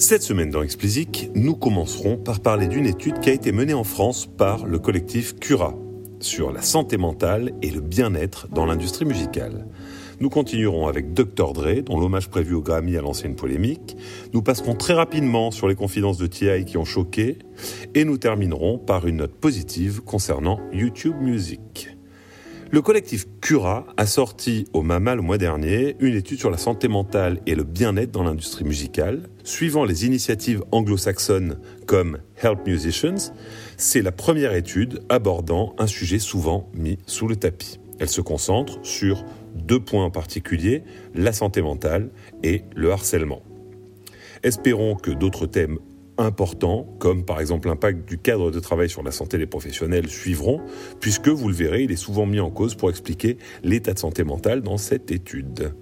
[0.00, 3.82] Cette semaine dans Explicit, nous commencerons par parler d'une étude qui a été menée en
[3.82, 5.74] France par le collectif Cura
[6.20, 9.66] sur la santé mentale et le bien-être dans l'industrie musicale.
[10.20, 11.52] Nous continuerons avec Dr.
[11.52, 13.96] Dre, dont l'hommage prévu au Grammy a lancé une polémique.
[14.32, 17.38] Nous passerons très rapidement sur les confidences de TI qui ont choqué.
[17.96, 21.97] Et nous terminerons par une note positive concernant YouTube Music.
[22.70, 26.86] Le collectif Cura a sorti au MAMA le mois dernier une étude sur la santé
[26.86, 29.30] mentale et le bien-être dans l'industrie musicale.
[29.42, 33.32] Suivant les initiatives anglo-saxonnes comme Help Musicians,
[33.78, 37.80] c'est la première étude abordant un sujet souvent mis sous le tapis.
[38.00, 39.24] Elle se concentre sur
[39.54, 40.82] deux points en particulier,
[41.14, 42.10] la santé mentale
[42.42, 43.40] et le harcèlement.
[44.42, 45.78] Espérons que d'autres thèmes
[46.18, 50.60] importants, comme par exemple l'impact du cadre de travail sur la santé des professionnels, suivront,
[51.00, 54.24] puisque, vous le verrez, il est souvent mis en cause pour expliquer l'état de santé
[54.24, 55.72] mentale dans cette étude.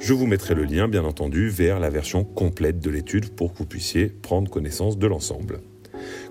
[0.00, 3.58] Je vous mettrai le lien, bien entendu, vers la version complète de l'étude pour que
[3.58, 5.60] vous puissiez prendre connaissance de l'ensemble.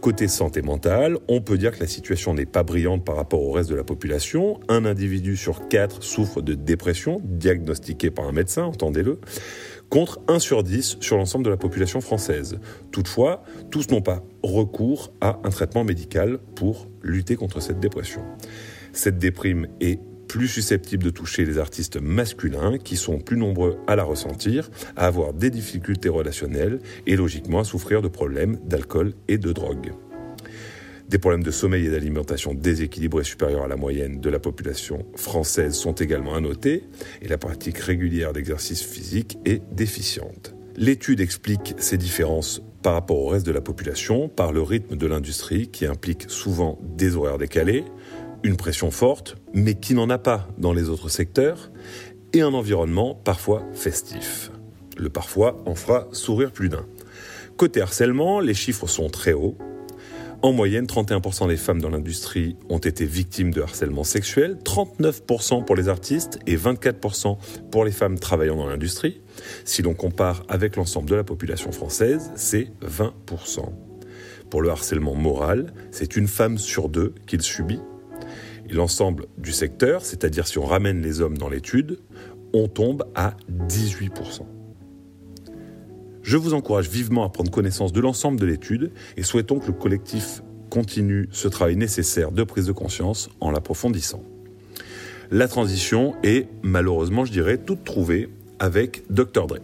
[0.00, 3.52] Côté santé mentale, on peut dire que la situation n'est pas brillante par rapport au
[3.52, 4.58] reste de la population.
[4.68, 9.20] Un individu sur quatre souffre de dépression, diagnostiquée par un médecin, entendez-le
[9.90, 12.60] contre 1 sur 10 sur l'ensemble de la population française.
[12.92, 18.22] Toutefois, tous n'ont pas recours à un traitement médical pour lutter contre cette dépression.
[18.92, 23.96] Cette déprime est plus susceptible de toucher les artistes masculins qui sont plus nombreux à
[23.96, 26.78] la ressentir, à avoir des difficultés relationnelles
[27.08, 29.92] et logiquement à souffrir de problèmes d'alcool et de drogue.
[31.08, 35.74] Des problèmes de sommeil et d'alimentation déséquilibrés supérieurs à la moyenne de la population française
[35.74, 36.84] sont également à noter
[37.22, 40.54] et la pratique régulière d'exercice physique est déficiente.
[40.76, 45.06] L'étude explique ces différences par rapport au reste de la population par le rythme de
[45.08, 47.84] l'industrie qui implique souvent des horaires décalés,
[48.42, 51.70] une pression forte, mais qui n'en a pas dans les autres secteurs,
[52.32, 54.50] et un environnement parfois festif.
[54.96, 56.86] Le parfois en fera sourire plus d'un.
[57.56, 59.56] Côté harcèlement, les chiffres sont très hauts,
[60.42, 65.76] en moyenne, 31% des femmes dans l'industrie ont été victimes de harcèlement sexuel, 39% pour
[65.76, 67.36] les artistes et 24%
[67.70, 69.20] pour les femmes travaillant dans l'industrie.
[69.66, 73.68] Si l'on compare avec l'ensemble de la population française, c'est 20%.
[74.48, 77.80] Pour le harcèlement moral, c'est une femme sur deux qui le subit.
[78.72, 81.98] L'ensemble du secteur, c'est-à-dire si on ramène les hommes dans l'étude,
[82.52, 83.34] on tombe à
[83.68, 84.42] 18%.
[86.22, 89.72] Je vous encourage vivement à prendre connaissance de l'ensemble de l'étude et souhaitons que le
[89.72, 94.22] collectif continue ce travail nécessaire de prise de conscience en l'approfondissant.
[95.30, 99.46] La transition est, malheureusement, je dirais, toute trouvée avec Dr.
[99.46, 99.58] Dre.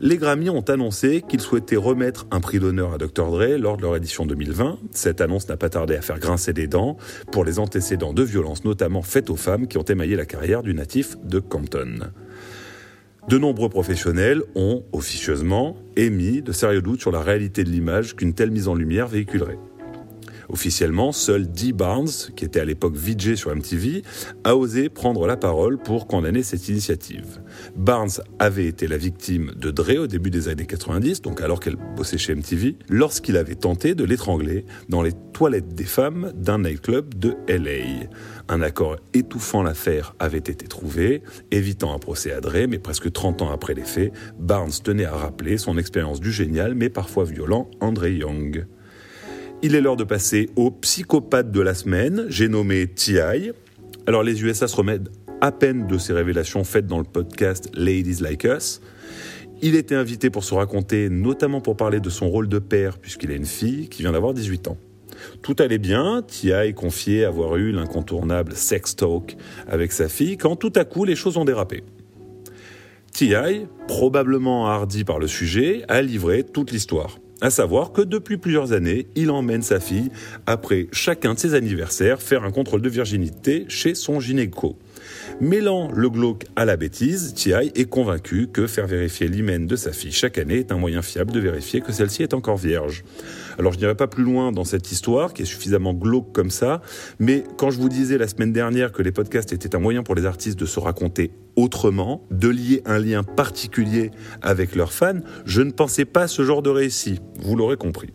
[0.00, 3.32] Les Grammy ont annoncé qu'ils souhaitaient remettre un prix d'honneur à Dr.
[3.32, 4.78] Dre lors de leur édition 2020.
[4.92, 6.96] Cette annonce n'a pas tardé à faire grincer des dents
[7.32, 10.72] pour les antécédents de violences, notamment faites aux femmes qui ont émaillé la carrière du
[10.72, 12.10] natif de Compton.
[13.28, 18.34] De nombreux professionnels ont, officieusement, émis de sérieux doutes sur la réalité de l'image qu'une
[18.34, 19.58] telle mise en lumière véhiculerait.
[20.50, 24.02] Officiellement, seul Dee Barnes, qui était à l'époque VJ sur MTV,
[24.44, 27.40] a osé prendre la parole pour condamner cette initiative.
[27.76, 31.76] Barnes avait été la victime de Dre au début des années 90, donc alors qu'elle
[31.96, 37.14] bossait chez MTV, lorsqu'il avait tenté de l'étrangler dans les toilettes des femmes d'un nightclub
[37.14, 38.08] de LA.
[38.48, 43.42] Un accord étouffant l'affaire avait été trouvé, évitant un procès à Dre, mais presque 30
[43.42, 47.70] ans après les faits, Barnes tenait à rappeler son expérience du génial mais parfois violent
[47.80, 48.66] André Young.
[49.60, 53.50] Il est l'heure de passer au psychopathe de la semaine, j'ai nommé T.I.
[54.06, 55.10] Alors les USA se remettent
[55.40, 58.80] à peine de ces révélations faites dans le podcast Ladies Like Us.
[59.60, 63.32] Il était invité pour se raconter, notamment pour parler de son rôle de père, puisqu'il
[63.32, 64.76] a une fille qui vient d'avoir 18 ans.
[65.42, 66.72] Tout allait bien, T.I.
[66.74, 69.36] confiait avoir eu l'incontournable sex talk
[69.66, 71.82] avec sa fille, quand tout à coup les choses ont dérapé.
[73.12, 77.18] T.I., probablement hardi par le sujet, a livré toute l'histoire.
[77.40, 80.10] À savoir que depuis plusieurs années, il emmène sa fille,
[80.46, 84.76] après chacun de ses anniversaires, faire un contrôle de virginité chez son gynéco.
[85.40, 87.70] Mêlant le glauque à la bêtise, T.I.
[87.74, 91.32] est convaincu que faire vérifier l'hymen de sa fille chaque année est un moyen fiable
[91.32, 93.04] de vérifier que celle-ci est encore vierge.
[93.58, 96.82] Alors je n'irai pas plus loin dans cette histoire qui est suffisamment glauque comme ça,
[97.18, 100.14] mais quand je vous disais la semaine dernière que les podcasts étaient un moyen pour
[100.14, 104.10] les artistes de se raconter autrement, de lier un lien particulier
[104.42, 108.10] avec leurs fans, je ne pensais pas à ce genre de récit, vous l'aurez compris.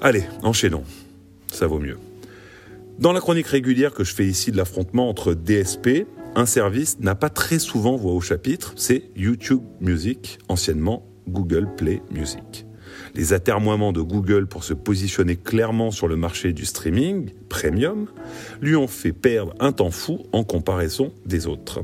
[0.00, 0.84] Allez, enchaînons,
[1.50, 1.96] ça vaut mieux.
[2.98, 7.14] Dans la chronique régulière que je fais ici de l'affrontement entre DSP, un service n'a
[7.14, 12.64] pas très souvent voix au chapitre, c'est YouTube Music, anciennement Google Play Music.
[13.14, 18.06] Les atermoiements de Google pour se positionner clairement sur le marché du streaming premium
[18.62, 21.82] lui ont fait perdre un temps fou en comparaison des autres.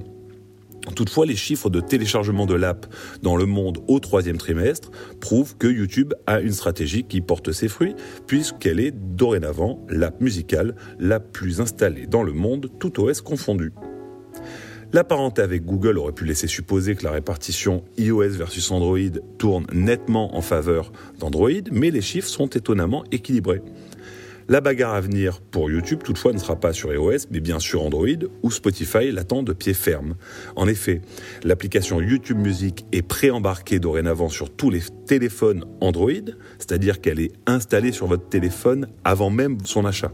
[0.96, 2.86] Toutefois, les chiffres de téléchargement de l'app
[3.22, 4.90] dans le monde au troisième trimestre
[5.20, 7.94] prouvent que YouTube a une stratégie qui porte ses fruits,
[8.26, 13.72] puisqu'elle est dorénavant l'app musicale la plus installée dans le monde, tout OS confondu.
[14.94, 18.98] La parenté avec Google aurait pu laisser supposer que la répartition iOS versus Android
[19.38, 23.62] tourne nettement en faveur d'Android, mais les chiffres sont étonnamment équilibrés.
[24.48, 27.82] La bagarre à venir pour YouTube, toutefois, ne sera pas sur iOS, mais bien sur
[27.82, 28.06] Android,
[28.42, 30.14] où Spotify l'attend de pied ferme.
[30.56, 31.00] En effet,
[31.44, 36.10] l'application YouTube Music est pré-embarquée dorénavant sur tous les téléphones Android,
[36.58, 40.12] c'est-à-dire qu'elle est installée sur votre téléphone avant même son achat.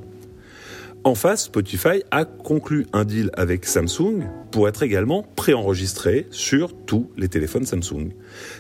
[1.05, 7.09] En face, Spotify a conclu un deal avec Samsung pour être également préenregistré sur tous
[7.17, 8.11] les téléphones Samsung.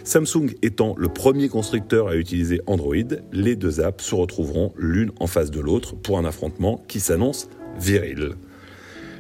[0.05, 2.94] Samsung étant le premier constructeur à utiliser Android,
[3.32, 7.49] les deux apps se retrouveront l'une en face de l'autre pour un affrontement qui s'annonce
[7.79, 8.35] viril.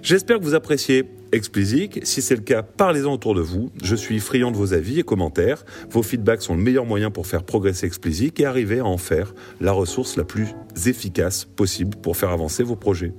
[0.02, 2.06] J'espère que vous appréciez Explicit.
[2.06, 3.70] Si c'est le cas, parlez-en autour de vous.
[3.82, 5.64] Je suis friand de vos avis et commentaires.
[5.90, 9.34] Vos feedbacks sont le meilleur moyen pour faire progresser Explicit et arriver à en faire
[9.60, 10.48] la ressource la plus
[10.86, 13.12] efficace possible pour faire avancer vos projets.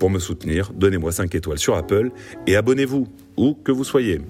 [0.00, 2.10] Pour me soutenir, donnez-moi 5 étoiles sur Apple
[2.48, 4.20] et abonnez-vous, où que vous soyez.